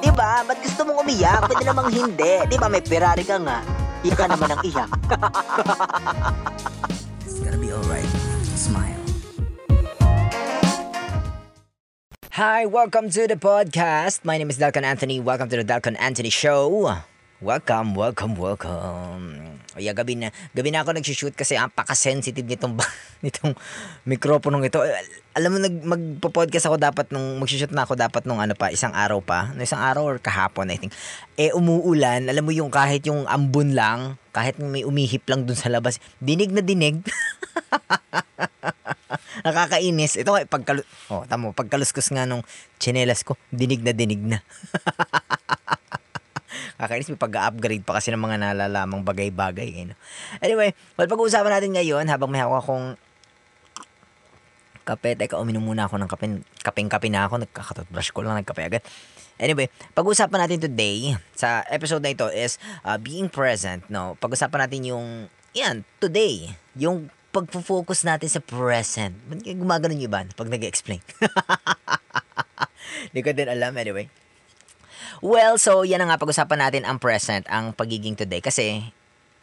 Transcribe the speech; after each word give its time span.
Di 0.00 0.08
ba? 0.16 0.40
Ba't 0.48 0.56
gusto 0.64 0.80
mong 0.88 1.04
umiyak? 1.04 1.44
Pwede 1.44 1.64
namang 1.68 1.92
hindi. 1.92 2.32
Di 2.48 2.56
ba 2.56 2.72
may 2.72 2.80
Ferrari 2.80 3.20
ka 3.20 3.36
nga? 3.36 3.60
Iyak 4.00 4.16
ka 4.16 4.24
naman 4.32 4.48
ang 4.48 4.62
iyak. 4.64 4.90
It's 7.28 7.36
gonna 7.44 7.60
be 7.60 7.68
alright. 7.68 8.08
Smile. 8.56 8.96
Hi, 12.40 12.64
welcome 12.64 13.12
to 13.12 13.28
the 13.28 13.36
podcast. 13.36 14.24
My 14.24 14.40
name 14.40 14.48
is 14.48 14.56
Dalcon 14.56 14.88
Anthony. 14.88 15.20
Welcome 15.20 15.52
to 15.52 15.60
the 15.60 15.66
Dalcon 15.68 16.00
Anthony 16.00 16.32
Show. 16.32 16.96
Welcome, 17.44 17.92
welcome, 17.92 18.40
welcome. 18.40 19.49
O 19.74 19.78
yeah, 19.78 19.94
gabi 19.94 20.18
na, 20.18 20.34
gabi 20.50 20.74
na 20.74 20.82
ako 20.82 20.98
nag-shoot 20.98 21.34
kasi 21.34 21.54
ang 21.54 21.70
paka-sensitive 21.70 22.42
nitong, 22.42 22.74
nitong 23.24 23.54
mikroponong 24.02 24.66
ito. 24.66 24.82
Alam 25.38 25.50
mo, 25.54 25.58
nag, 25.62 25.76
magpo-podcast 25.86 26.66
ako 26.66 26.76
dapat 26.80 27.06
nung, 27.14 27.38
mag-shoot 27.38 27.70
na 27.70 27.86
ako 27.86 27.94
dapat 27.94 28.26
nung 28.26 28.42
ano 28.42 28.58
pa, 28.58 28.74
isang 28.74 28.90
araw 28.90 29.22
pa. 29.22 29.54
No, 29.54 29.62
isang 29.62 29.78
araw 29.78 30.02
or 30.02 30.18
kahapon, 30.18 30.74
I 30.74 30.78
think. 30.78 30.92
Eh, 31.38 31.54
umuulan. 31.54 32.26
Alam 32.26 32.50
mo 32.50 32.52
yung 32.52 32.72
kahit 32.72 33.06
yung 33.06 33.30
ambon 33.30 33.78
lang, 33.78 34.18
kahit 34.34 34.58
may 34.58 34.82
umihip 34.82 35.22
lang 35.30 35.46
dun 35.46 35.54
sa 35.54 35.70
labas, 35.70 36.02
dinig 36.18 36.50
na 36.50 36.66
dinig. 36.66 36.98
Nakakainis. 39.46 40.18
Ito 40.18 40.34
nga, 40.34 40.42
pagkalu... 40.50 40.82
Oh, 41.08 41.22
tamo, 41.30 41.54
pagkaluskus 41.54 42.10
nga 42.10 42.26
nung 42.26 42.42
tsinelas 42.82 43.22
ko, 43.22 43.38
dinig 43.54 43.86
na 43.86 43.94
dinig 43.94 44.20
na. 44.20 44.42
Kakainis, 46.80 47.12
may 47.12 47.20
pag-upgrade 47.20 47.84
pa 47.84 48.00
kasi 48.00 48.08
ng 48.08 48.24
mga 48.24 48.40
nalalamang 48.40 49.04
bagay-bagay. 49.04 49.68
Eh, 49.68 49.84
no? 49.92 49.94
Anyway, 50.40 50.72
well, 50.96 51.04
pag-uusapan 51.04 51.60
natin 51.60 51.76
ngayon, 51.76 52.08
habang 52.08 52.32
may 52.32 52.40
hawak 52.40 52.64
akong 52.64 52.96
kape, 54.88 55.12
teka, 55.12 55.36
uminom 55.36 55.60
muna 55.60 55.84
ako 55.84 56.00
ng 56.00 56.08
kape, 56.08 56.40
kapeng-kape 56.64 57.12
na 57.12 57.28
ako, 57.28 57.44
nagkakatotbrush 57.44 58.16
ko 58.16 58.24
lang, 58.24 58.40
nagkape 58.40 58.64
agad. 58.64 58.82
Anyway, 59.36 59.68
pag-usapan 59.92 60.48
natin 60.48 60.60
today, 60.60 61.16
sa 61.36 61.64
episode 61.68 62.00
na 62.00 62.16
ito 62.16 62.28
is 62.32 62.56
uh, 62.84 62.96
being 62.96 63.28
present, 63.28 63.84
no? 63.92 64.16
Pag-usapan 64.16 64.64
natin 64.64 64.80
yung, 64.88 65.06
yan, 65.52 65.84
today, 66.00 66.48
yung 66.76 67.12
pag-focus 67.30 68.08
natin 68.08 68.26
sa 68.26 68.42
present. 68.42 69.14
Ba't 69.30 69.46
gumagano 69.46 69.94
yung 69.94 70.10
iba 70.10 70.26
pag 70.34 70.50
nag-explain? 70.50 70.98
Hindi 73.10 73.20
ko 73.22 73.30
din 73.30 73.48
alam, 73.48 73.72
anyway. 73.78 74.10
Well, 75.18 75.58
so 75.58 75.82
yan 75.82 75.98
na 75.98 76.14
nga 76.14 76.22
pag-usapan 76.22 76.62
natin 76.62 76.82
ang 76.86 77.02
present, 77.02 77.42
ang 77.50 77.74
pagiging 77.74 78.14
today. 78.14 78.38
Kasi 78.38 78.94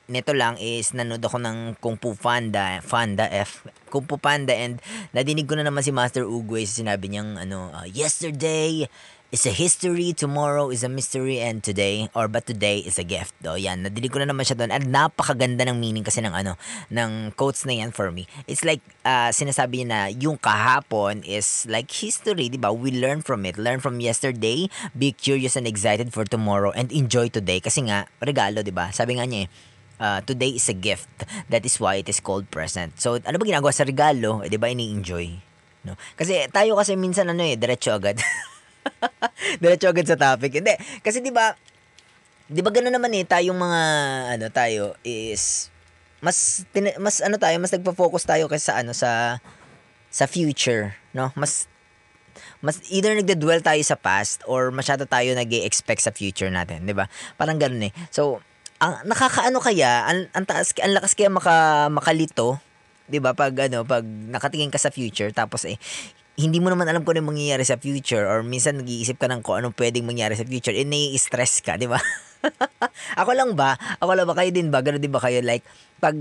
nito 0.07 0.31
lang 0.31 0.55
is 0.55 0.95
nanood 0.95 1.19
ako 1.19 1.37
ng 1.43 1.57
Kung 1.83 1.99
Fu 1.99 2.15
Panda, 2.15 2.79
Panda 2.79 3.27
F, 3.27 3.67
Kung 3.91 4.07
Fu 4.07 4.15
Panda 4.15 4.55
and 4.55 4.79
nadinig 5.11 5.43
ko 5.43 5.59
na 5.59 5.67
naman 5.67 5.83
si 5.83 5.91
Master 5.91 6.23
Uguay 6.23 6.63
sinabi 6.63 7.11
niyang 7.11 7.35
ano, 7.35 7.75
uh, 7.75 7.83
yesterday 7.83 8.87
is 9.27 9.43
a 9.43 9.51
history, 9.51 10.15
tomorrow 10.15 10.71
is 10.71 10.87
a 10.87 10.91
mystery, 10.91 11.43
and 11.43 11.59
today, 11.59 12.07
or 12.15 12.31
but 12.31 12.47
today 12.47 12.79
is 12.79 12.95
a 12.95 13.03
gift. 13.03 13.35
Do, 13.43 13.59
yan, 13.59 13.83
nadinig 13.83 14.11
ko 14.11 14.23
na 14.23 14.31
naman 14.31 14.47
siya 14.47 14.55
doon. 14.55 14.71
At 14.71 14.87
napakaganda 14.87 15.67
ng 15.67 15.75
meaning 15.75 16.07
kasi 16.07 16.23
ng 16.23 16.31
ano, 16.31 16.55
ng 16.87 17.35
quotes 17.35 17.67
na 17.67 17.75
yan 17.75 17.91
for 17.91 18.07
me. 18.07 18.23
It's 18.47 18.63
like, 18.63 18.79
uh, 19.03 19.27
sinasabi 19.35 19.83
na 19.83 20.07
yung 20.07 20.39
kahapon 20.39 21.27
is 21.27 21.67
like 21.67 21.91
history, 21.91 22.47
di 22.47 22.55
ba? 22.55 22.71
We 22.71 22.95
learn 22.95 23.19
from 23.19 23.43
it. 23.43 23.59
Learn 23.59 23.83
from 23.83 23.99
yesterday, 23.99 24.71
be 24.95 25.11
curious 25.11 25.59
and 25.59 25.67
excited 25.67 26.15
for 26.15 26.23
tomorrow, 26.23 26.71
and 26.71 26.87
enjoy 26.95 27.27
today. 27.27 27.59
Kasi 27.59 27.83
nga, 27.91 28.07
regalo, 28.23 28.63
di 28.63 28.71
ba? 28.71 28.95
Sabi 28.95 29.19
nga 29.19 29.27
niya 29.27 29.43
eh, 29.43 29.47
uh, 29.99 30.19
today 30.23 30.55
is 30.55 30.71
a 30.71 30.77
gift. 30.77 31.11
That 31.51 31.67
is 31.67 31.75
why 31.83 31.99
it 31.99 32.07
is 32.07 32.23
called 32.23 32.47
present. 32.47 32.95
So, 33.03 33.19
ano 33.19 33.35
ba 33.35 33.43
ginagawa 33.43 33.75
sa 33.75 33.83
regalo? 33.83 34.39
Eh, 34.39 34.47
di 34.47 34.55
ba, 34.55 34.71
ini-enjoy? 34.71 35.43
No? 35.83 35.99
Kasi 36.15 36.47
tayo 36.47 36.79
kasi 36.79 36.95
minsan 36.95 37.27
ano 37.27 37.43
eh, 37.43 37.59
diretso 37.59 37.91
agad. 37.91 38.23
diretso 39.61 39.89
agad 39.89 40.07
sa 40.07 40.19
topic. 40.19 40.59
Hindi, 40.61 40.73
kasi 41.03 41.21
di 41.21 41.31
ba, 41.33 41.53
di 42.47 42.61
ba 42.63 42.69
gano'n 42.71 42.93
naman 42.93 43.11
eh, 43.15 43.25
tayong 43.27 43.57
mga, 43.57 43.81
ano 44.37 44.45
tayo, 44.51 44.95
is, 45.03 45.69
mas, 46.19 46.63
mas 46.97 47.21
ano 47.21 47.35
tayo, 47.37 47.55
mas 47.61 47.73
nagpo-focus 47.73 48.23
tayo 48.25 48.45
kasi 48.49 48.71
sa 48.71 48.81
ano, 48.81 48.91
sa, 48.95 49.41
sa 50.09 50.25
future, 50.25 50.95
no? 51.13 51.29
Mas, 51.35 51.67
mas 52.61 52.81
either 52.89 53.13
nagde-dwell 53.13 53.61
tayo 53.61 53.81
sa 53.85 53.97
past 53.97 54.41
or 54.49 54.69
masyado 54.73 55.05
tayo 55.05 55.33
nag 55.33 55.49
expect 55.65 56.01
sa 56.01 56.13
future 56.13 56.49
natin, 56.49 56.85
'di 56.85 56.93
ba? 56.93 57.09
Parang 57.37 57.57
ganoon 57.57 57.89
eh. 57.89 57.93
So, 58.13 58.41
ang 58.77 59.01
nakakaano 59.09 59.57
kaya, 59.57 60.05
ang, 60.05 60.29
ang 60.33 60.45
taas 60.45 60.73
ang 60.77 60.93
lakas 60.93 61.17
kaya 61.17 61.29
maka 61.33 61.87
makalito, 61.89 62.61
'di 63.09 63.19
ba? 63.21 63.33
Pag 63.33 63.69
ano, 63.69 63.85
pag 63.85 64.05
nakatingin 64.05 64.73
ka 64.73 64.77
sa 64.81 64.93
future 64.93 65.33
tapos 65.33 65.65
eh 65.65 65.77
hindi 66.37 66.61
mo 66.61 66.69
naman 66.69 66.85
alam 66.85 67.01
kung 67.01 67.17
ano 67.17 67.33
mangyayari 67.33 67.65
sa 67.65 67.81
future 67.81 68.21
or 68.29 68.45
minsan 68.45 68.77
nag-iisip 68.77 69.17
ka 69.17 69.25
ng 69.25 69.41
kung 69.41 69.57
anong 69.57 69.73
pwedeng 69.73 70.05
mangyari 70.05 70.37
sa 70.37 70.45
future, 70.45 70.77
eh 70.77 70.85
nai-stress 70.85 71.65
ka, 71.65 71.81
di 71.81 71.89
ba? 71.89 71.97
ako 73.21 73.33
lang 73.33 73.57
ba? 73.57 73.73
Ako 73.97 74.13
lang 74.13 74.29
ba? 74.29 74.37
Kayo 74.37 74.53
din 74.53 74.69
ba? 74.69 74.85
Ganun 74.85 75.01
din 75.01 75.09
ba 75.09 75.17
kayo? 75.17 75.41
Like, 75.41 75.65
pag 75.97 76.13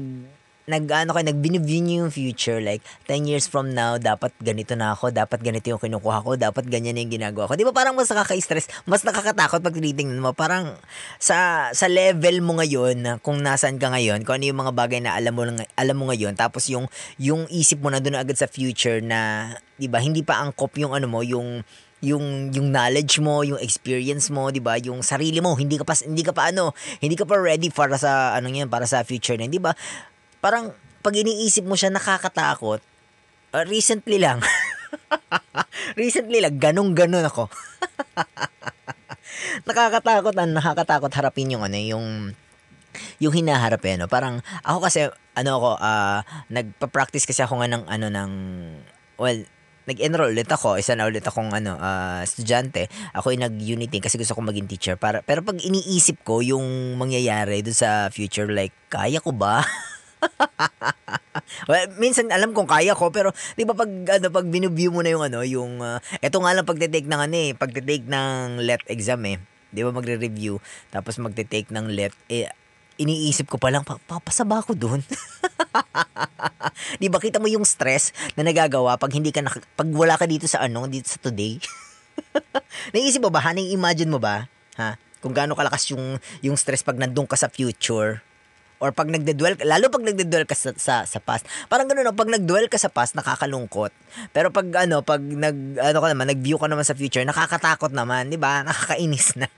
nag 0.66 0.82
ano 0.91 1.15
kayo 1.15 1.31
nag 1.31 1.38
biniview 1.38 1.78
niyo 1.78 1.97
yung 2.03 2.10
future 2.10 2.59
like 2.59 2.82
10 3.06 3.31
years 3.31 3.47
from 3.47 3.71
now 3.71 4.03
dapat 4.03 4.34
ganito 4.43 4.75
na 4.75 4.99
ako 4.99 5.15
dapat 5.15 5.38
ganito 5.38 5.71
yung 5.71 5.78
kinukuha 5.78 6.27
ko 6.27 6.34
dapat 6.34 6.66
ganyan 6.66 6.99
yung 6.99 7.06
ginagawa 7.06 7.47
ko 7.47 7.54
di 7.54 7.62
ba 7.62 7.71
parang 7.71 7.94
mas 7.94 8.10
nakaka-stress 8.10 8.66
mas 8.82 9.06
nakakatakot 9.06 9.62
pag 9.62 9.75
tinitingnan 9.78 10.19
mo 10.19 10.34
parang 10.34 10.75
sa 11.22 11.71
sa 11.71 11.87
level 11.87 12.43
mo 12.43 12.59
ngayon 12.59 13.22
kung 13.22 13.47
nasaan 13.47 13.78
ka 13.78 13.94
ngayon 13.94 14.26
kung 14.26 14.43
ano 14.43 14.50
yung 14.50 14.59
mga 14.59 14.75
bagay 14.75 14.99
na 14.99 15.15
alam 15.15 15.38
mo 15.38 15.47
alam 15.55 15.94
mo 15.94 16.10
ngayon 16.10 16.34
tapos 16.34 16.66
yung 16.66 16.91
yung 17.22 17.47
isip 17.47 17.78
mo 17.78 17.94
na 17.94 18.03
doon 18.03 18.19
agad 18.19 18.34
sa 18.34 18.50
future 18.50 18.99
na 18.99 19.55
di 19.78 19.87
ba 19.87 20.03
hindi 20.03 20.26
pa 20.26 20.43
angkop 20.43 20.75
yung 20.82 20.99
ano 20.99 21.06
mo 21.06 21.22
yung 21.22 21.62
yung 22.05 22.53
yung 22.53 22.69
knowledge 22.69 23.25
mo, 23.25 23.41
yung 23.41 23.56
experience 23.56 24.28
mo, 24.28 24.53
'di 24.53 24.60
ba? 24.60 24.76
Yung 24.84 25.00
sarili 25.00 25.41
mo, 25.41 25.56
hindi 25.56 25.81
ka 25.81 25.84
pa 25.88 25.97
hindi 25.97 26.21
ka 26.21 26.37
pa 26.37 26.53
ano, 26.53 26.76
hindi 27.00 27.16
ka 27.16 27.25
pa 27.25 27.41
ready 27.41 27.72
para 27.72 27.97
sa 27.97 28.37
ano 28.37 28.53
'yan, 28.53 28.69
para 28.69 28.84
sa 28.84 29.00
future 29.00 29.41
na, 29.41 29.49
'di 29.49 29.56
ba? 29.56 29.72
Parang 30.47 30.71
pag 31.03 31.11
iniisip 31.11 31.67
mo 31.67 31.75
siya 31.75 31.91
nakakatakot. 31.91 32.79
Uh, 33.51 33.67
recently 33.67 34.23
lang. 34.23 34.39
recently 35.99 36.39
lang 36.39 36.62
ganong-ganon 36.62 37.27
ako. 37.27 37.51
nakakatakot, 39.67 40.31
ano, 40.39 40.62
nakakatakot 40.62 41.11
harapin 41.11 41.51
yung 41.51 41.67
ano, 41.67 41.75
yung 41.75 42.06
yung 43.19 43.35
hinaharap 43.35 43.83
eh, 43.91 43.99
no? 43.99 44.06
Parang 44.06 44.39
ako 44.62 44.87
kasi 44.87 45.11
ano 45.35 45.51
ako, 45.59 45.71
ah 45.83 46.23
nagpa-practice 46.47 47.27
kasi 47.27 47.43
ako 47.43 47.59
nga 47.59 47.67
ng 47.67 47.83
ano 47.91 48.06
ng 48.06 48.31
well, 49.19 49.43
nag-enroll 49.91 50.31
ulit 50.31 50.47
ako, 50.47 50.79
isa 50.79 50.95
na 50.95 51.11
ulit 51.11 51.27
akong 51.27 51.51
ano, 51.51 51.75
ah, 51.75 52.23
estudyante. 52.23 52.87
Ako 53.19 53.35
ay 53.35 53.39
nag-unity 53.43 53.99
kasi 53.99 54.15
gusto 54.15 54.39
kong 54.39 54.55
maging 54.55 54.71
teacher. 54.71 54.95
Para, 54.95 55.27
pero 55.27 55.43
pag 55.43 55.59
iniisip 55.59 56.23
ko 56.23 56.39
yung 56.39 56.95
mangyayari 56.95 57.67
doon 57.67 57.75
sa 57.75 58.11
future, 58.15 58.47
like, 58.47 58.75
kaya 58.87 59.19
ko 59.19 59.35
ba? 59.35 59.67
well, 61.70 61.87
minsan 61.97 62.28
alam 62.32 62.53
kong 62.53 62.69
kaya 62.69 62.92
ko 62.94 63.10
pero 63.14 63.31
'di 63.54 63.64
ba 63.64 63.75
pag 63.75 63.91
ano 63.91 64.26
pag 64.31 64.47
binuview 64.47 64.91
mo 64.91 65.00
na 65.00 65.10
yung 65.14 65.25
ano 65.25 65.41
yung 65.47 65.81
ah, 65.81 65.98
eto 66.20 66.41
nga 66.42 66.53
lang 66.54 66.66
pagte-take 66.66 67.09
ng 67.09 67.20
ano 67.20 67.37
eh 67.37 67.50
pagte-take 67.54 68.06
ng 68.06 68.62
let 68.62 68.82
exam 68.91 69.22
eh 69.26 69.38
'di 69.72 69.81
ba 69.87 69.91
magre-review 69.94 70.59
tapos 70.91 71.19
magte-take 71.22 71.70
ng 71.70 71.87
let 71.92 72.14
eh 72.31 72.50
iniisip 72.97 73.53
ko 73.53 73.60
pa 73.60 73.69
lang 73.69 73.84
pa, 73.84 74.00
papasa 74.09 74.42
ba 74.42 74.64
ako 74.64 74.72
doon 74.72 75.00
'di 77.00 77.08
ba 77.12 77.19
kita 77.20 77.38
mo 77.38 77.47
yung 77.47 77.64
stress 77.64 78.14
na 78.34 78.47
nagagawa 78.47 78.97
pag 78.97 79.12
hindi 79.12 79.31
ka 79.31 79.44
naka- 79.44 79.69
pag 79.76 79.88
wala 79.93 80.16
ka 80.16 80.25
dito 80.25 80.48
sa 80.48 80.64
ano 80.64 80.88
dito 80.88 81.08
sa 81.10 81.20
today 81.20 81.60
Naisip 82.94 83.22
mo 83.22 83.31
ba, 83.32 83.41
ha? 83.43 83.53
imagine 83.56 84.10
mo 84.10 84.20
ba, 84.20 84.48
ha? 84.78 84.97
Kung 85.20 85.34
gaano 85.34 85.56
kalakas 85.58 85.91
yung, 85.91 86.20
yung 86.44 86.56
stress 86.56 86.84
pag 86.84 87.00
nandun 87.00 87.26
ka 87.26 87.34
sa 87.34 87.50
future. 87.50 88.22
Or 88.76 88.92
pag 88.92 89.09
nagde-dwell, 89.09 89.56
lalo 89.64 89.88
pag 89.88 90.04
nagde-dwell 90.04 90.44
ka 90.44 90.53
sa, 90.53 90.76
sa, 90.76 91.09
sa 91.09 91.16
past. 91.16 91.48
Parang 91.72 91.88
gano'n, 91.88 92.04
no? 92.04 92.12
pag 92.12 92.28
nag-dwell 92.28 92.69
ka 92.69 92.76
sa 92.76 92.92
past, 92.92 93.16
nakakalungkot. 93.16 93.88
Pero 94.37 94.53
pag 94.53 94.69
ano, 94.84 95.00
pag 95.00 95.25
nag, 95.25 95.81
ano 95.81 95.97
ka 95.97 96.09
naman, 96.12 96.28
nag-view 96.28 96.60
ka 96.60 96.69
naman 96.69 96.84
sa 96.84 96.92
future, 96.92 97.25
nakakatakot 97.25 97.97
naman, 97.97 98.28
di 98.28 98.37
ba? 98.37 98.60
Nakakainis 98.69 99.40
na. 99.40 99.49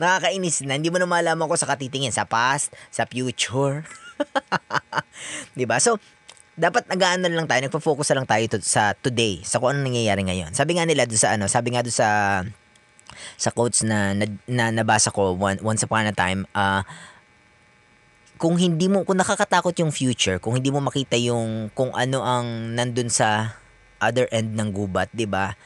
Nakakainis 0.00 0.68
na. 0.68 0.76
Hindi 0.76 0.92
mo 0.92 1.00
na 1.00 1.08
malaman 1.08 1.48
kung 1.48 1.56
sa 1.56 1.68
katitingin. 1.68 2.12
Sa 2.12 2.28
past, 2.28 2.76
sa 2.92 3.08
future. 3.08 3.88
'Di 5.56 5.64
ba? 5.66 5.78
So, 5.78 5.98
dapat 6.58 6.90
nag-aano 6.90 7.30
lang 7.30 7.46
tayo, 7.46 7.62
nagfo-focus 7.62 8.10
na 8.10 8.16
lang 8.22 8.28
tayo 8.28 8.44
to, 8.50 8.58
sa 8.58 8.90
today, 8.98 9.46
sa 9.46 9.62
kung 9.62 9.78
ano 9.78 9.86
nangyayari 9.86 10.26
ngayon. 10.26 10.50
Sabi 10.58 10.74
nga 10.74 10.82
nila 10.82 11.06
doon 11.06 11.22
sa 11.22 11.30
ano, 11.38 11.46
sabi 11.46 11.70
nga 11.70 11.86
doon 11.86 11.94
sa 11.94 12.08
sa 13.36 13.50
quotes 13.50 13.84
na, 13.84 14.12
na, 14.14 14.26
na 14.46 14.70
nabasa 14.70 15.12
ko 15.12 15.34
one, 15.34 15.58
once 15.62 15.82
upon 15.84 16.08
a 16.08 16.14
time, 16.14 16.44
ah 16.52 16.82
kung 18.38 18.54
hindi 18.54 18.86
mo 18.86 19.02
kung 19.02 19.18
nakakatakot 19.18 19.74
yung 19.82 19.90
future, 19.90 20.38
kung 20.38 20.54
hindi 20.54 20.70
mo 20.70 20.78
makita 20.78 21.18
yung 21.18 21.74
kung 21.74 21.90
ano 21.90 22.22
ang 22.22 22.72
nandun 22.78 23.10
sa 23.10 23.58
other 23.98 24.30
end 24.30 24.54
ng 24.54 24.70
gubat, 24.70 25.10
'di 25.10 25.26
ba? 25.26 25.58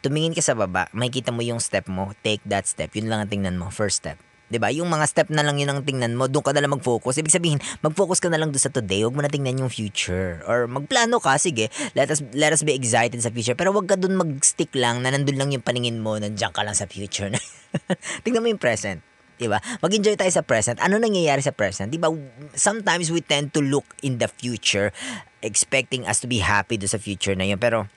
Tumingin 0.00 0.32
ka 0.32 0.40
sa 0.40 0.56
baba, 0.56 0.88
makikita 0.96 1.28
mo 1.28 1.44
yung 1.44 1.60
step 1.60 1.84
mo, 1.92 2.16
take 2.24 2.40
that 2.48 2.64
step. 2.64 2.88
Yun 2.96 3.12
lang 3.12 3.20
ang 3.20 3.28
tingnan 3.28 3.60
mo, 3.60 3.68
first 3.68 4.00
step. 4.00 4.16
'Di 4.50 4.58
ba? 4.58 4.68
Yung 4.74 4.90
mga 4.90 5.06
step 5.06 5.28
na 5.30 5.46
lang 5.46 5.62
yun 5.62 5.70
ang 5.70 5.86
tingnan 5.86 6.18
mo, 6.18 6.26
doon 6.26 6.42
ka 6.42 6.50
na 6.50 6.60
lang 6.60 6.74
mag-focus. 6.74 7.22
Ibig 7.22 7.30
sabihin, 7.30 7.62
mag-focus 7.86 8.18
ka 8.18 8.26
na 8.26 8.36
lang 8.36 8.50
doon 8.50 8.60
sa 8.60 8.74
today, 8.74 9.06
huwag 9.06 9.14
mo 9.14 9.22
na 9.22 9.30
tingnan 9.30 9.62
yung 9.62 9.70
future. 9.70 10.42
Or 10.44 10.66
magplano 10.66 11.22
ka, 11.22 11.38
sige, 11.38 11.70
let 11.94 12.10
us 12.10 12.20
let 12.34 12.50
us 12.50 12.66
be 12.66 12.74
excited 12.74 13.16
sa 13.22 13.30
future. 13.30 13.54
Pero 13.54 13.70
huwag 13.70 13.86
ka 13.86 13.94
doon 13.94 14.18
mag-stick 14.18 14.74
lang 14.74 15.06
na 15.06 15.14
nandun 15.14 15.38
lang 15.38 15.54
yung 15.54 15.62
paningin 15.62 16.02
mo, 16.02 16.18
nandiyan 16.18 16.50
ka 16.50 16.66
lang 16.66 16.74
sa 16.74 16.90
future. 16.90 17.30
tingnan 18.26 18.42
mo 18.42 18.50
yung 18.50 18.60
present. 18.60 19.00
'di 19.40 19.48
ba? 19.48 19.56
Mag-enjoy 19.80 20.20
tayo 20.20 20.28
sa 20.28 20.44
present. 20.44 20.76
Ano 20.84 21.00
nangyayari 21.00 21.40
sa 21.40 21.54
present? 21.54 21.88
'Di 21.88 21.96
ba? 21.96 22.12
Sometimes 22.52 23.08
we 23.08 23.24
tend 23.24 23.56
to 23.56 23.64
look 23.64 23.86
in 24.04 24.20
the 24.20 24.28
future 24.28 24.92
expecting 25.40 26.04
us 26.04 26.20
to 26.20 26.28
be 26.28 26.44
happy 26.44 26.76
do 26.76 26.84
sa 26.84 27.00
future 27.00 27.32
na 27.32 27.48
yun. 27.48 27.56
Pero 27.56 27.88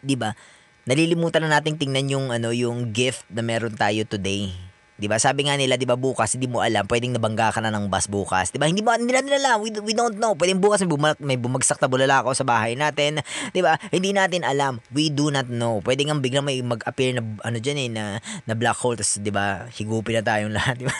'di 0.00 0.16
ba? 0.16 0.32
Nalilimutan 0.86 1.44
na 1.44 1.58
nating 1.58 1.76
tingnan 1.76 2.06
yung 2.08 2.26
ano, 2.30 2.54
yung 2.54 2.94
gift 2.94 3.26
na 3.28 3.42
meron 3.44 3.74
tayo 3.74 4.06
today. 4.06 4.54
'Di 4.96 5.06
ba? 5.12 5.20
Sabi 5.20 5.44
nga 5.44 5.54
nila, 5.60 5.76
'di 5.76 5.84
ba, 5.84 5.96
bukas 5.96 6.36
hindi 6.36 6.48
mo 6.48 6.64
alam, 6.64 6.88
pwedeng 6.88 7.12
nabangga 7.12 7.52
ka 7.52 7.60
na 7.60 7.68
ng 7.68 7.92
bus 7.92 8.08
bukas. 8.08 8.48
'Di 8.52 8.56
ba? 8.56 8.66
Hindi 8.68 8.80
mo 8.80 8.96
hindi 8.96 9.12
natin 9.12 9.36
alam. 9.36 9.60
We, 9.60 9.70
we 9.84 9.92
don't 9.92 10.16
know. 10.16 10.32
Pwedeng 10.32 10.60
bukas 10.60 10.80
may, 10.84 10.90
bumag, 10.90 11.16
may 11.20 11.38
bumagsak 11.38 11.80
na 11.80 11.88
bulalakaw 11.88 12.32
sa 12.32 12.48
bahay 12.48 12.72
natin. 12.74 13.20
'Di 13.52 13.60
ba? 13.60 13.76
Hindi 13.92 14.16
natin 14.16 14.42
alam. 14.42 14.80
We 14.96 15.12
do 15.12 15.28
not 15.28 15.52
know. 15.52 15.84
Pwedeng 15.84 16.08
ang 16.08 16.20
biglang 16.24 16.48
may 16.48 16.64
mag-appear 16.64 17.12
na 17.16 17.22
ano 17.44 17.56
diyan 17.60 17.78
eh 17.86 17.88
na, 17.92 18.04
na 18.48 18.56
black 18.56 18.80
hole 18.80 18.96
tapos 18.96 19.20
'di 19.20 19.32
ba? 19.32 19.68
Higupin 19.68 20.20
na 20.20 20.24
tayong 20.24 20.54
lahat, 20.58 20.80
'di 20.80 20.86
ba? 20.88 20.96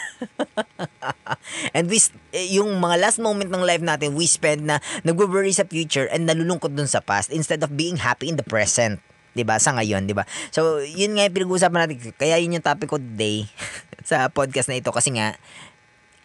and 1.73 1.89
we 1.89 1.97
eh, 2.37 2.61
yung 2.61 2.77
mga 2.77 2.97
last 3.01 3.19
moment 3.19 3.49
ng 3.49 3.65
life 3.65 3.81
natin, 3.81 4.13
we 4.13 4.29
spend 4.29 4.69
na 4.69 4.77
nagwo-worry 5.09 5.57
sa 5.57 5.65
future 5.65 6.05
and 6.13 6.29
nalulungkot 6.29 6.73
dun 6.77 6.89
sa 6.89 7.01
past 7.01 7.33
instead 7.33 7.65
of 7.65 7.73
being 7.73 7.97
happy 8.05 8.29
in 8.29 8.37
the 8.37 8.45
present. 8.45 9.01
'Di 9.37 9.45
ba? 9.45 9.61
Sa 9.61 9.77
ngayon, 9.77 10.09
'di 10.09 10.17
ba? 10.17 10.25
So, 10.49 10.81
yun 10.81 11.13
nga 11.13 11.29
yung 11.29 11.37
pinag-uusapan 11.37 11.81
natin. 11.85 12.17
Kaya 12.17 12.41
yun 12.41 12.57
yung 12.57 12.65
topic 12.65 12.89
ko 12.89 12.97
today 12.97 13.45
sa 14.09 14.33
podcast 14.33 14.73
na 14.73 14.81
ito 14.81 14.89
kasi 14.89 15.13
nga 15.13 15.37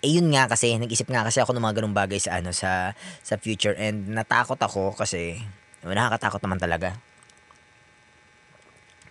eh 0.01 0.17
yun 0.17 0.33
nga 0.33 0.49
kasi 0.49 0.73
nag-isip 0.79 1.11
nga 1.11 1.21
kasi 1.21 1.43
ako 1.43 1.53
ng 1.53 1.61
mga 1.61 1.75
ganung 1.77 1.93
bagay 1.93 2.17
sa 2.17 2.41
ano 2.41 2.49
sa 2.55 2.97
sa 3.21 3.37
future 3.37 3.77
and 3.77 4.09
natakot 4.09 4.57
ako 4.57 4.97
kasi 4.97 5.37
nakakatakot 5.83 6.41
naman 6.41 6.57
talaga. 6.57 6.97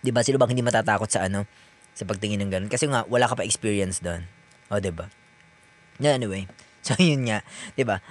'Di 0.01 0.09
ba? 0.11 0.25
Sino 0.25 0.41
bang 0.41 0.51
hindi 0.51 0.65
matatakot 0.65 1.07
sa 1.07 1.29
ano 1.29 1.45
sa 1.95 2.03
pagtingin 2.03 2.41
ng 2.43 2.51
ganun? 2.51 2.71
Kasi 2.73 2.89
nga 2.89 3.05
wala 3.07 3.29
ka 3.29 3.37
pa 3.39 3.47
experience 3.47 4.01
doon. 4.03 4.25
O, 4.67 4.81
'di 4.81 4.91
ba? 4.91 5.07
Yeah, 6.01 6.17
anyway. 6.17 6.49
So 6.81 6.97
yun 6.97 7.29
nga, 7.29 7.45
'di 7.77 7.85
ba? 7.85 8.01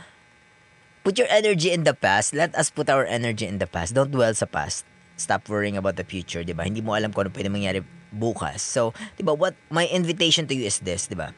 Put 1.02 1.18
your 1.18 1.26
energy 1.26 1.74
in 1.74 1.82
the 1.82 1.90
past. 1.90 2.30
Let 2.30 2.54
us 2.54 2.70
put 2.70 2.86
our 2.86 3.02
energy 3.02 3.42
in 3.42 3.58
the 3.58 3.66
past. 3.66 3.98
Don't 3.98 4.14
dwell 4.14 4.30
sa 4.30 4.46
past. 4.46 4.86
Stop 5.20 5.52
worrying 5.52 5.76
about 5.76 6.00
the 6.00 6.06
future, 6.08 6.40
'di 6.40 6.56
ba? 6.56 6.64
Hindi 6.64 6.80
mo 6.80 6.96
alam 6.96 7.12
kung 7.12 7.28
ano 7.28 7.32
pwede 7.36 7.52
mangyari 7.52 7.84
bukas. 8.08 8.64
So, 8.64 8.96
'di 9.20 9.22
ba? 9.28 9.36
What 9.36 9.52
my 9.68 9.84
invitation 9.92 10.48
to 10.48 10.56
you 10.56 10.64
is 10.64 10.80
this, 10.80 11.12
'di 11.12 11.20
ba? 11.20 11.36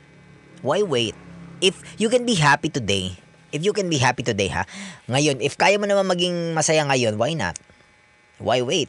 Why 0.63 0.87
wait? 0.87 1.19
If 1.59 1.83
you 1.99 2.07
can 2.07 2.23
be 2.23 2.39
happy 2.39 2.71
today, 2.71 3.19
if 3.51 3.67
you 3.67 3.75
can 3.75 3.91
be 3.91 3.99
happy 3.99 4.23
today, 4.23 4.55
ha? 4.55 4.63
Ngayon, 5.11 5.43
if 5.43 5.59
kaya 5.59 5.83
mo 5.83 5.91
naman 5.91 6.07
maging 6.07 6.55
masaya 6.55 6.87
ngayon, 6.87 7.19
why 7.19 7.35
not? 7.35 7.59
Why 8.39 8.63
wait? 8.63 8.87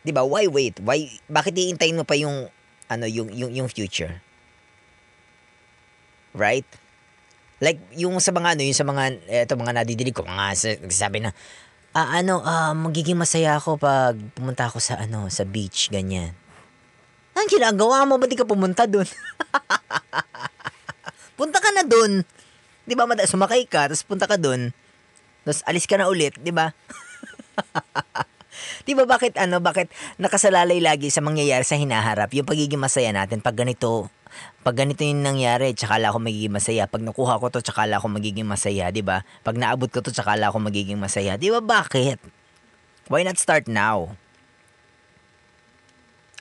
'Di 0.00 0.16
ba? 0.16 0.24
Why 0.24 0.48
wait? 0.48 0.80
Why 0.80 1.12
bakit 1.28 1.52
iintayin 1.52 2.00
mo 2.00 2.08
pa 2.08 2.16
yung 2.16 2.48
ano, 2.88 3.04
yung 3.04 3.28
yung 3.36 3.52
yung 3.52 3.68
future? 3.68 4.24
Right? 6.32 6.64
Like 7.60 7.80
yung 7.96 8.16
sa 8.20 8.32
mga 8.32 8.56
ano, 8.56 8.62
yung 8.64 8.76
sa 8.76 8.84
mga 8.84 9.04
eto 9.44 9.60
mga 9.60 9.76
nadidinig 9.76 10.16
ko, 10.16 10.24
mga 10.24 10.56
sa- 10.56 10.80
nagsasabi 10.80 11.20
na 11.20 11.36
ah 11.96 12.20
ano, 12.20 12.44
ah 12.44 12.76
magiging 12.76 13.16
masaya 13.16 13.56
ako 13.56 13.80
pag 13.80 14.12
pumunta 14.36 14.68
ako 14.68 14.76
sa 14.84 15.00
ano, 15.00 15.32
sa 15.32 15.48
beach 15.48 15.88
ganyan. 15.88 16.36
Ang 17.32 17.48
ginagawa 17.48 18.04
mo, 18.04 18.20
ba't 18.20 18.28
di 18.28 18.36
ka 18.36 18.44
pumunta 18.44 18.84
dun? 18.84 19.08
punta 21.40 21.60
ka 21.60 21.68
na 21.72 21.84
dun. 21.84 22.24
Di 22.88 22.96
ba, 22.96 23.04
mada- 23.04 23.28
sumakay 23.28 23.68
ka, 23.68 23.92
tapos 23.92 24.04
punta 24.08 24.24
ka 24.24 24.40
dun. 24.40 24.72
Tapos 25.44 25.60
alis 25.68 25.84
ka 25.84 26.00
na 26.00 26.08
ulit, 26.08 26.32
di 26.40 26.48
ba? 26.48 26.72
di 28.88 28.96
ba 28.96 29.04
bakit 29.04 29.36
ano, 29.36 29.60
bakit 29.60 29.92
nakasalalay 30.16 30.80
lagi 30.80 31.12
sa 31.12 31.20
mangyayari 31.20 31.64
sa 31.64 31.76
hinaharap, 31.76 32.32
yung 32.32 32.48
pagiging 32.48 32.80
masaya 32.80 33.12
natin 33.12 33.44
pag 33.44 33.52
ganito, 33.52 34.08
pag 34.66 34.74
ganito 34.76 35.02
yung 35.06 35.22
nangyari, 35.22 35.72
tsaka 35.72 36.02
ako 36.02 36.18
magiging 36.22 36.54
masaya. 36.54 36.90
Pag 36.90 37.06
nakuha 37.06 37.38
ko 37.38 37.50
to, 37.50 37.62
tsaka 37.62 37.86
ako 37.86 38.06
magiging 38.10 38.46
masaya, 38.46 38.90
di 38.90 39.02
ba? 39.02 39.22
Pag 39.46 39.58
naabot 39.58 39.90
ko 39.90 40.02
to, 40.02 40.10
tsaka 40.10 40.36
ako 40.36 40.58
magiging 40.58 40.98
masaya. 40.98 41.38
Di 41.38 41.50
ba 41.50 41.62
bakit? 41.62 42.18
Why 43.06 43.22
not 43.22 43.38
start 43.38 43.70
now? 43.70 44.18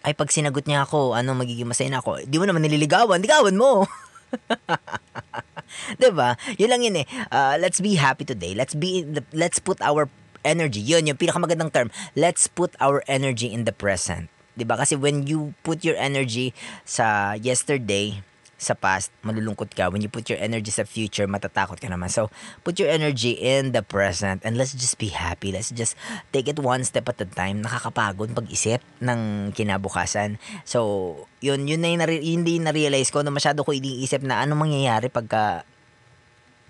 Ay, 0.05 0.13
pag 0.13 0.29
sinagot 0.29 0.69
niya 0.69 0.85
ako, 0.85 1.17
ano, 1.17 1.33
magiging 1.33 1.65
masaya 1.65 1.89
na 1.89 2.01
ako. 2.01 2.25
Di 2.25 2.37
mo 2.37 2.45
naman 2.45 2.61
nililigawan, 2.61 3.21
ligawan 3.21 3.57
mo. 3.57 3.89
'Di 5.99 6.09
ba? 6.13 6.37
Yun 6.59 6.69
lang 6.69 6.81
yun 6.83 7.01
eh. 7.01 7.07
Uh, 7.31 7.55
let's 7.57 7.81
be 7.81 7.97
happy 7.97 8.25
today. 8.27 8.53
Let's 8.53 8.77
be 8.77 9.05
let's 9.33 9.57
put 9.57 9.81
our 9.81 10.07
energy. 10.45 10.81
Yun 10.81 11.09
yung 11.09 11.17
pinakamagandang 11.17 11.71
term. 11.73 11.89
Let's 12.13 12.45
put 12.45 12.77
our 12.77 13.01
energy 13.09 13.49
in 13.49 13.65
the 13.65 13.73
present. 13.73 14.29
'Di 14.55 14.63
ba? 14.63 14.79
Kasi 14.79 14.95
when 14.95 15.27
you 15.27 15.53
put 15.61 15.83
your 15.83 15.99
energy 15.99 16.55
sa 16.87 17.35
yesterday, 17.35 18.23
sa 18.55 18.71
past, 18.73 19.11
malulungkot 19.21 19.75
ka. 19.75 19.91
When 19.91 19.99
you 19.99 20.07
put 20.07 20.31
your 20.31 20.39
energy 20.39 20.71
sa 20.71 20.87
future, 20.87 21.27
matatakot 21.27 21.75
ka 21.75 21.91
naman. 21.91 22.07
So, 22.07 22.31
put 22.63 22.79
your 22.79 22.87
energy 22.87 23.35
in 23.35 23.75
the 23.75 23.83
present 23.83 24.41
and 24.47 24.55
let's 24.55 24.71
just 24.71 24.95
be 24.95 25.11
happy. 25.11 25.51
Let's 25.51 25.75
just 25.75 25.99
take 26.31 26.47
it 26.47 26.57
one 26.57 26.87
step 26.87 27.11
at 27.11 27.19
a 27.19 27.27
time. 27.27 27.61
Nakakapagod 27.61 28.31
pag-isip 28.31 28.79
ng 29.03 29.51
kinabukasan. 29.51 30.39
So, 30.63 31.27
yun, 31.43 31.67
yun 31.67 31.83
na 31.83 31.91
yung 31.91 32.01
nare- 32.01 32.23
hindi 32.23 32.57
na-realize 32.63 33.11
ko 33.11 33.21
na 33.21 33.31
masyado 33.31 33.67
ko 33.67 33.75
iniisip 33.75 34.23
na 34.23 34.39
ano 34.39 34.55
mangyayari 34.55 35.11
pagka 35.11 35.67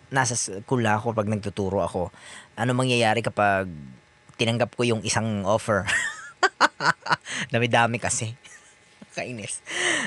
nasa 0.10 0.34
school 0.34 0.86
ako 0.86 1.14
pag 1.14 1.30
nagtuturo 1.30 1.86
ako. 1.86 2.10
Ano 2.58 2.74
mangyayari 2.74 3.22
kapag 3.22 3.70
tinanggap 4.42 4.74
ko 4.74 4.84
yung 4.84 5.02
isang 5.06 5.46
offer. 5.46 5.86
Dami-dami 7.54 7.98
kasi. 8.00 8.34
Kainis. 9.18 9.64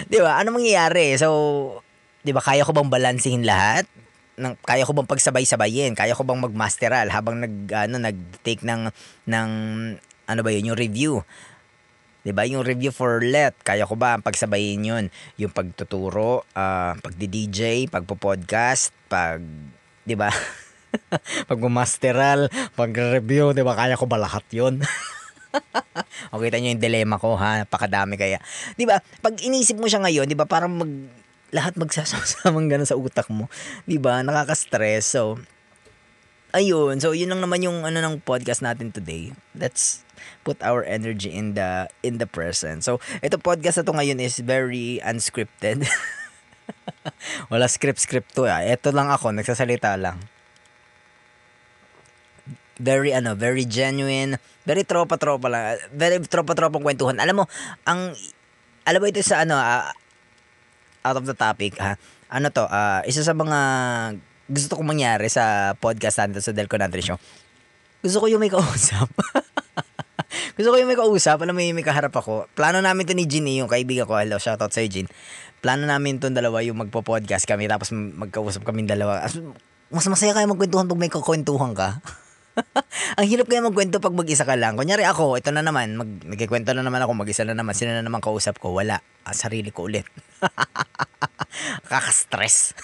'Di 0.06 0.20
ba? 0.20 0.36
Ano 0.40 0.54
mangyayari? 0.56 1.16
So, 1.16 1.80
'di 2.22 2.32
ba 2.36 2.44
kaya 2.44 2.62
ko 2.66 2.76
bang 2.76 2.92
balansehin 2.92 3.44
lahat? 3.44 3.88
Nang 4.38 4.54
kaya 4.62 4.86
ko 4.86 4.94
bang 4.94 5.08
pagsabay-sabayin? 5.08 5.96
Kaya 5.98 6.14
ko 6.14 6.22
bang 6.22 6.38
magmasteral 6.38 7.10
habang 7.10 7.42
nag 7.42 7.54
ano 7.72 7.96
nag-take 7.98 8.62
ng 8.62 8.92
ng 9.26 9.50
ano 10.28 10.40
ba 10.44 10.50
'yun, 10.52 10.72
yung 10.74 10.78
review? 10.78 11.24
'Di 12.22 12.32
ba? 12.36 12.44
Yung 12.44 12.62
review 12.62 12.92
for 12.92 13.24
let, 13.24 13.56
kaya 13.64 13.88
ko 13.88 13.96
ba 13.96 14.20
pagsabayin 14.20 14.84
'yun? 14.84 15.04
Yung 15.40 15.50
pagtuturo, 15.50 16.44
uh, 16.52 16.92
pagdi-DJ, 17.00 17.88
pagpo-podcast, 17.88 18.92
pag 19.08 19.40
'di 20.04 20.14
ba? 20.14 20.28
pagmasteral, 21.50 22.52
pag-review, 22.76 23.56
'di 23.56 23.64
ba? 23.64 23.72
Kaya 23.72 23.96
ko 23.96 24.04
ba 24.04 24.20
lahat 24.20 24.44
'yun? 24.52 24.84
o 26.32 26.40
kita 26.40 26.60
nyo 26.60 26.74
yung 26.76 26.82
dilemma 26.82 27.16
ko 27.20 27.34
ha, 27.36 27.64
napakadami 27.64 28.20
kaya. 28.20 28.38
'Di 28.76 28.84
ba? 28.84 29.00
Pag 29.20 29.40
inisip 29.40 29.80
mo 29.80 29.88
siya 29.88 30.02
ngayon, 30.04 30.28
'di 30.28 30.36
ba, 30.38 30.44
parang 30.44 30.72
mag 30.72 30.92
lahat 31.48 31.80
magsasamang 31.80 32.68
ganun 32.72 32.88
sa 32.88 32.98
utak 32.98 33.28
mo. 33.32 33.48
'Di 33.88 33.96
ba? 34.00 34.20
Nakaka-stress. 34.20 35.16
So 35.16 35.40
ayun, 36.52 37.00
so 37.00 37.12
yun 37.12 37.32
lang 37.32 37.44
naman 37.44 37.64
yung 37.64 37.84
ano 37.84 37.98
ng 38.00 38.24
podcast 38.24 38.64
natin 38.64 38.92
today. 38.92 39.32
Let's 39.56 40.04
put 40.42 40.60
our 40.64 40.82
energy 40.84 41.32
in 41.32 41.56
the 41.56 41.88
in 42.04 42.20
the 42.20 42.28
present. 42.28 42.84
So 42.84 43.00
ito 43.24 43.40
podcast 43.40 43.80
na 43.80 43.84
to 43.88 43.94
ngayon 43.96 44.18
is 44.20 44.40
very 44.40 45.00
unscripted. 45.00 45.88
Wala 47.52 47.64
script 47.68 48.04
script 48.04 48.36
to. 48.36 48.44
Ah. 48.44 48.60
Ito 48.60 48.92
lang 48.92 49.08
ako, 49.08 49.32
nagsasalita 49.32 49.96
lang 49.96 50.20
very 52.78 53.10
ano, 53.10 53.34
very 53.34 53.66
genuine, 53.66 54.38
very 54.62 54.86
tropa-tropa 54.86 55.50
lang, 55.50 55.78
very 55.92 56.22
tropa-tropang 56.22 56.82
kwentuhan. 56.82 57.18
Alam 57.18 57.42
mo, 57.42 57.44
ang 57.84 58.14
alam 58.86 58.98
mo 59.02 59.06
ito 59.10 59.20
sa 59.20 59.42
ano, 59.44 59.58
uh, 59.58 59.90
out 61.04 61.16
of 61.18 61.26
the 61.26 61.36
topic 61.36 61.76
ha. 61.82 61.98
Ano 62.30 62.48
to, 62.54 62.64
uh, 62.64 63.02
isa 63.04 63.20
sa 63.26 63.34
mga 63.34 63.58
gusto 64.48 64.80
kong 64.80 64.96
mangyari 64.96 65.28
sa 65.28 65.76
podcast 65.76 66.24
natin 66.24 66.40
sa 66.40 66.56
Delco 66.56 66.80
Country 66.80 67.04
Show. 67.04 67.20
Gusto 68.00 68.24
ko 68.24 68.26
yung 68.30 68.40
may 68.40 68.52
kausap. 68.52 69.10
gusto 70.56 70.68
ko 70.72 70.76
yung 70.78 70.88
may 70.88 70.96
kausap, 70.96 71.40
alam 71.42 71.52
mo 71.52 71.60
yung 71.60 71.76
may 71.76 71.84
kaharap 71.84 72.14
ako. 72.14 72.48
Plano 72.56 72.80
namin 72.80 73.04
to 73.04 73.12
ni 73.12 73.26
Ginny, 73.28 73.60
yung 73.60 73.68
kaibigan 73.68 74.06
ko. 74.06 74.16
Hello, 74.16 74.38
shoutout 74.40 74.72
sa 74.72 74.84
Jean. 74.86 75.08
Plano 75.58 75.84
namin 75.84 76.22
to 76.22 76.30
dalawa 76.30 76.62
yung 76.62 76.78
magpo-podcast 76.78 77.44
kami 77.44 77.66
tapos 77.66 77.90
magkausap 77.92 78.62
kami 78.62 78.86
dalawa. 78.86 79.26
Mas 79.88 80.06
masaya 80.06 80.36
kayo 80.36 80.46
magkwentuhan 80.46 80.86
pag 80.86 81.00
may 81.00 81.10
kakwentuhan 81.10 81.72
ka. 81.72 81.98
ang 83.18 83.26
hirap 83.26 83.46
kaya 83.46 83.64
magkwento 83.64 84.02
pag 84.02 84.14
mag-isa 84.14 84.44
ka 84.44 84.54
lang. 84.58 84.74
Kunyari 84.74 85.04
ako, 85.06 85.38
ito 85.38 85.50
na 85.50 85.62
naman, 85.62 85.94
mag, 85.98 86.10
nagkikwento 86.26 86.74
na 86.74 86.82
naman 86.84 87.02
ako, 87.02 87.12
mag-isa 87.14 87.46
na 87.46 87.54
naman, 87.54 87.74
sino 87.74 87.94
na 87.94 88.04
naman 88.04 88.22
kausap 88.22 88.58
ko, 88.58 88.74
wala. 88.74 89.00
Ah, 89.24 89.34
sarili 89.34 89.70
ko 89.70 89.86
ulit. 89.86 90.06
Kaka-stress. 91.90 92.74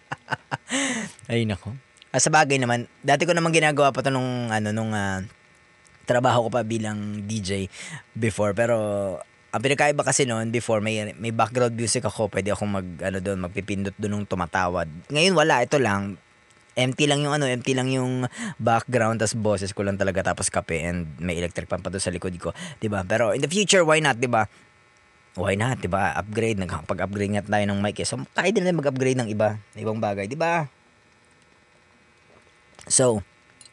Ay, 1.30 1.46
nako. 1.46 1.74
Ah, 2.10 2.20
sa 2.20 2.32
bagay 2.32 2.58
naman, 2.58 2.90
dati 3.00 3.24
ko 3.24 3.32
naman 3.34 3.54
ginagawa 3.54 3.94
pa 3.94 4.02
to 4.02 4.10
nung, 4.10 4.50
ano, 4.50 4.74
nung, 4.74 4.92
uh, 4.92 5.22
trabaho 6.08 6.46
ko 6.46 6.50
pa 6.50 6.66
bilang 6.66 7.22
DJ 7.26 7.70
before, 8.18 8.50
pero, 8.52 8.76
ang 9.50 9.62
pinakaiba 9.66 10.06
kasi 10.06 10.30
noon 10.30 10.54
before 10.54 10.78
may 10.78 11.10
may 11.18 11.34
background 11.34 11.74
music 11.74 12.06
ako, 12.06 12.30
pwede 12.30 12.54
akong 12.54 12.70
mag 12.70 12.86
ano 13.02 13.18
doon, 13.18 13.38
magpipindot 13.42 13.98
doon 13.98 14.22
ng 14.22 14.30
tumatawad. 14.30 14.86
Ngayon 15.10 15.34
wala, 15.34 15.66
ito 15.66 15.74
lang. 15.82 16.14
Empty 16.78 17.10
lang 17.10 17.26
yung 17.26 17.34
ano, 17.34 17.50
empty 17.50 17.74
lang 17.74 17.90
yung 17.90 18.30
background 18.58 19.18
tas 19.18 19.34
boses 19.34 19.74
ko 19.74 19.82
lang 19.82 19.98
talaga 19.98 20.30
tapos 20.30 20.46
kape 20.48 20.78
and 20.78 21.10
may 21.18 21.34
electric 21.34 21.66
fan 21.66 21.82
pa 21.82 21.90
doon 21.90 22.02
sa 22.02 22.14
likod 22.14 22.34
ko, 22.38 22.54
'di 22.78 22.86
ba? 22.86 23.02
Pero 23.02 23.34
in 23.34 23.42
the 23.42 23.50
future, 23.50 23.82
why 23.82 23.98
not, 23.98 24.22
'di 24.22 24.30
ba? 24.30 24.46
Why 25.34 25.58
not, 25.58 25.82
'di 25.82 25.90
ba? 25.90 26.14
Upgrade, 26.14 26.62
nagpag-upgrade 26.62 27.34
nga 27.34 27.42
tayo 27.42 27.64
ng 27.66 27.78
mic 27.82 27.98
eh. 27.98 28.06
So, 28.06 28.22
kaya 28.34 28.54
din 28.54 28.66
na 28.66 28.74
mag-upgrade 28.74 29.18
ng 29.18 29.28
iba, 29.30 29.58
ibang 29.74 29.98
bagay, 29.98 30.30
'di 30.30 30.38
ba? 30.38 30.70
So, 32.90 33.22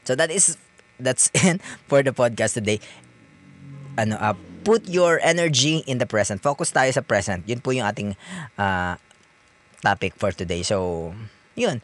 so 0.05 0.17
that 0.17 0.33
is 0.33 0.57
that's 1.01 1.29
it 1.37 1.61
for 1.85 2.01
the 2.01 2.13
podcast 2.13 2.57
today. 2.57 2.81
Ano, 3.97 4.17
uh, 4.21 4.37
put 4.61 4.85
your 4.85 5.17
energy 5.23 5.81
in 5.87 5.97
the 5.97 6.05
present. 6.05 6.43
Focus 6.43 6.69
tayo 6.69 6.91
sa 6.91 7.01
present. 7.01 7.41
Yun 7.47 7.63
po 7.63 7.71
yung 7.73 7.87
ating 7.87 8.13
uh, 8.59 8.99
topic 9.81 10.13
for 10.19 10.35
today. 10.35 10.61
So, 10.61 11.13
yun. 11.55 11.81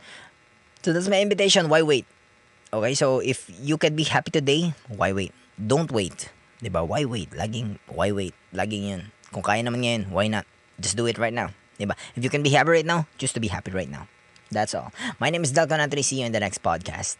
So, 0.84 0.92
that's 0.92 1.08
my 1.08 1.24
invitation. 1.24 1.72
Why 1.72 1.82
wait? 1.82 2.06
Okay, 2.74 2.94
so 2.98 3.22
if 3.22 3.48
you 3.62 3.78
can 3.78 3.96
be 3.96 4.04
happy 4.04 4.34
today, 4.34 4.74
why 4.90 5.14
wait? 5.14 5.32
Don't 5.56 5.92
wait. 5.94 6.34
ba? 6.60 6.84
Why 6.84 7.06
wait? 7.06 7.30
Laging 7.32 7.78
why 7.86 8.10
wait? 8.10 8.34
Laging 8.50 8.90
'yun. 8.90 9.02
Kung 9.30 9.46
kaya 9.46 9.62
naman 9.62 9.86
ngayon, 9.86 10.04
why 10.10 10.26
not? 10.26 10.50
Just 10.82 10.98
do 10.98 11.06
it 11.06 11.22
right 11.22 11.32
now. 11.32 11.54
ba? 11.78 11.94
If 12.18 12.26
you 12.26 12.34
can 12.34 12.42
be 12.42 12.50
happy 12.50 12.82
right 12.82 12.88
now, 12.88 13.06
choose 13.22 13.32
to 13.38 13.40
be 13.40 13.54
happy 13.54 13.70
right 13.70 13.90
now. 13.90 14.10
That's 14.50 14.74
all. 14.74 14.90
My 15.22 15.30
name 15.30 15.46
is 15.46 15.54
Dalton 15.54 15.82
Anthony. 15.82 16.02
See 16.02 16.22
you 16.22 16.26
in 16.26 16.34
the 16.34 16.42
next 16.42 16.66
podcast. 16.66 17.18